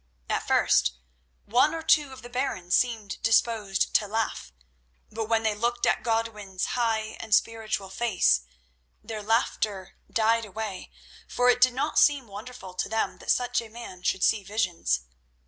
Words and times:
At 0.29 0.47
first 0.47 0.93
one 1.45 1.75
or 1.75 1.83
two 1.83 2.11
of 2.11 2.23
the 2.23 2.29
barons 2.31 2.75
seemed 2.75 3.21
disposed 3.21 3.93
to 3.93 4.07
laugh, 4.07 4.51
but 5.11 5.29
when 5.29 5.43
they 5.43 5.53
looked 5.53 5.85
at 5.85 6.01
Godwin's 6.01 6.65
high 6.73 7.17
and 7.19 7.35
spiritual 7.35 7.91
face, 7.91 8.41
their 9.03 9.21
laughter 9.21 9.97
died 10.11 10.43
away, 10.45 10.89
for 11.27 11.49
it 11.51 11.61
did 11.61 11.75
not 11.75 11.99
seem 11.99 12.25
wonderful 12.25 12.73
to 12.73 12.89
them 12.89 13.19
that 13.19 13.29
such 13.29 13.61
a 13.61 13.69
man 13.69 14.01
should 14.01 14.23
see 14.23 14.43
visions. 14.43 15.01